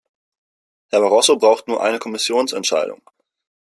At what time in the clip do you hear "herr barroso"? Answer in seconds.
0.89-1.37